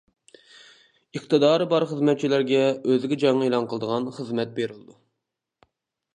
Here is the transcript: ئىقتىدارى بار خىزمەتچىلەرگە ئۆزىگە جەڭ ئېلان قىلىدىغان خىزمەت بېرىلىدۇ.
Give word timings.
ئىقتىدارى 1.19 1.67
بار 1.73 1.85
خىزمەتچىلەرگە 1.91 2.63
ئۆزىگە 2.71 3.21
جەڭ 3.25 3.45
ئېلان 3.49 3.69
قىلىدىغان 3.75 4.09
خىزمەت 4.19 4.59
بېرىلىدۇ. 4.59 4.99